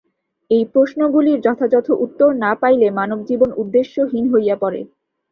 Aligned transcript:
এই 0.51 0.63
প্রশ্নগুলির 0.73 1.39
যথাযথ 1.41 1.87
উত্তর 2.05 2.29
না 2.35 2.51
পাইলে 2.61 2.87
মানবজীবন 2.97 3.49
উদ্দেশ্যহীন 3.61 4.25
হইয়া 4.33 4.55
পড়ে। 4.55 4.81